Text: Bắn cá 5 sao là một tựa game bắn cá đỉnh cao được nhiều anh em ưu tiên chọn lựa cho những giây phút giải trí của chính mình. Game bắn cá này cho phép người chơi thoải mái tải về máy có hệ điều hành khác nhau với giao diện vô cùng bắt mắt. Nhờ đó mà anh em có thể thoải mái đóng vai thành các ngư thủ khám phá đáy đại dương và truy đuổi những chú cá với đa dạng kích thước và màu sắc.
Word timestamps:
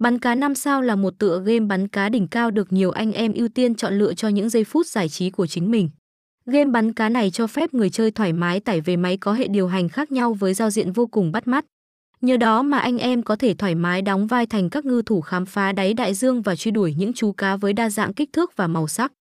Bắn 0.00 0.18
cá 0.18 0.34
5 0.34 0.54
sao 0.54 0.82
là 0.82 0.96
một 0.96 1.18
tựa 1.18 1.42
game 1.44 1.60
bắn 1.60 1.88
cá 1.88 2.08
đỉnh 2.08 2.28
cao 2.28 2.50
được 2.50 2.72
nhiều 2.72 2.90
anh 2.90 3.12
em 3.12 3.32
ưu 3.32 3.48
tiên 3.48 3.74
chọn 3.74 3.98
lựa 3.98 4.14
cho 4.14 4.28
những 4.28 4.48
giây 4.48 4.64
phút 4.64 4.86
giải 4.86 5.08
trí 5.08 5.30
của 5.30 5.46
chính 5.46 5.70
mình. 5.70 5.90
Game 6.46 6.70
bắn 6.70 6.92
cá 6.92 7.08
này 7.08 7.30
cho 7.30 7.46
phép 7.46 7.74
người 7.74 7.90
chơi 7.90 8.10
thoải 8.10 8.32
mái 8.32 8.60
tải 8.60 8.80
về 8.80 8.96
máy 8.96 9.16
có 9.16 9.32
hệ 9.32 9.48
điều 9.48 9.68
hành 9.68 9.88
khác 9.88 10.12
nhau 10.12 10.32
với 10.32 10.54
giao 10.54 10.70
diện 10.70 10.92
vô 10.92 11.06
cùng 11.06 11.32
bắt 11.32 11.48
mắt. 11.48 11.64
Nhờ 12.20 12.36
đó 12.36 12.62
mà 12.62 12.78
anh 12.78 12.98
em 12.98 13.22
có 13.22 13.36
thể 13.36 13.54
thoải 13.54 13.74
mái 13.74 14.02
đóng 14.02 14.26
vai 14.26 14.46
thành 14.46 14.70
các 14.70 14.84
ngư 14.84 15.02
thủ 15.06 15.20
khám 15.20 15.46
phá 15.46 15.72
đáy 15.72 15.94
đại 15.94 16.14
dương 16.14 16.42
và 16.42 16.56
truy 16.56 16.70
đuổi 16.70 16.94
những 16.98 17.12
chú 17.12 17.32
cá 17.32 17.56
với 17.56 17.72
đa 17.72 17.90
dạng 17.90 18.14
kích 18.14 18.32
thước 18.32 18.56
và 18.56 18.66
màu 18.66 18.88
sắc. 18.88 19.12